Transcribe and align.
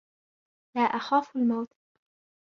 لا 0.75 0.81
اخاف 0.81 1.35
الموت. 1.35 1.69